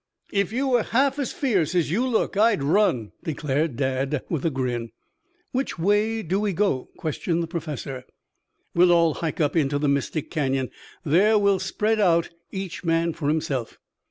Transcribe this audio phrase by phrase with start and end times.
[0.33, 4.49] "If you were half as fierce as you look I'd run," declared Dad, with a
[4.49, 4.89] grin.
[5.51, 8.05] "Which way do we go?" questioned the Professor.
[8.73, 10.71] "We'll all hike up into the Mystic Canyon.
[11.05, 13.77] There we'll spread out, each man for himself.